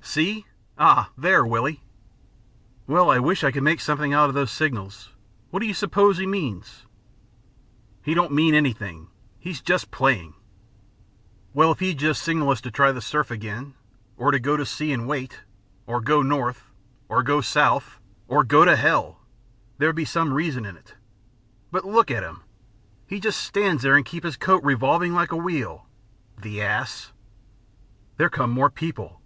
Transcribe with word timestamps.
See? 0.00 0.46
Ah, 0.78 1.10
there, 1.18 1.44
Willie!" 1.44 1.82
"Well, 2.86 3.10
I 3.10 3.18
wish 3.18 3.42
I 3.42 3.50
could 3.50 3.64
make 3.64 3.80
something 3.80 4.14
out 4.14 4.28
of 4.28 4.36
those 4.36 4.52
signals. 4.52 5.10
What 5.50 5.58
do 5.58 5.66
you 5.66 5.74
suppose 5.74 6.16
he 6.18 6.28
means?" 6.28 6.86
"He 8.00 8.14
don't 8.14 8.30
mean 8.30 8.54
anything. 8.54 9.08
He's 9.40 9.60
just 9.60 9.90
playing." 9.90 10.34
"Well, 11.52 11.72
if 11.72 11.80
he'd 11.80 11.98
just 11.98 12.22
signal 12.22 12.50
us 12.50 12.60
to 12.60 12.70
try 12.70 12.92
the 12.92 13.00
surf 13.00 13.32
again, 13.32 13.74
or 14.16 14.30
to 14.30 14.38
go 14.38 14.56
to 14.56 14.64
sea 14.64 14.92
and 14.92 15.08
wait, 15.08 15.40
or 15.88 16.00
go 16.00 16.22
north, 16.22 16.70
or 17.08 17.24
go 17.24 17.40
south, 17.40 17.98
or 18.28 18.44
go 18.44 18.64
to 18.64 18.76
hell 18.76 19.18
there 19.78 19.88
would 19.88 19.96
be 19.96 20.04
some 20.04 20.32
reason 20.32 20.64
in 20.64 20.76
it. 20.76 20.94
But 21.72 21.84
look 21.84 22.12
at 22.12 22.22
him. 22.22 22.44
He 23.08 23.18
just 23.18 23.40
stands 23.42 23.82
there 23.82 23.96
and 23.96 24.04
keeps 24.06 24.24
his 24.26 24.36
coat 24.36 24.62
revolving 24.62 25.14
like 25.14 25.32
a 25.32 25.36
wheel. 25.36 25.88
The 26.40 26.62
ass!" 26.62 27.10
"There 28.18 28.30
come 28.30 28.52
more 28.52 28.70
people." 28.70 29.20